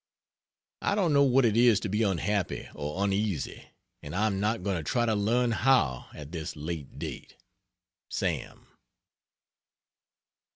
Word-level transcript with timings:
I 0.81 0.95
don't 0.95 1.13
know 1.13 1.21
what 1.21 1.45
it 1.45 1.55
is 1.55 1.79
to 1.81 1.87
be 1.87 2.01
unhappy 2.01 2.67
or 2.73 3.03
uneasy; 3.03 3.67
and 4.01 4.15
I 4.15 4.25
am 4.25 4.39
not 4.39 4.63
going 4.63 4.77
to 4.77 4.81
try 4.83 5.05
to 5.05 5.13
learn 5.13 5.51
how, 5.51 6.07
at 6.15 6.31
this 6.31 6.55
late 6.55 6.97
day. 6.97 7.27
SAM. 8.09 8.65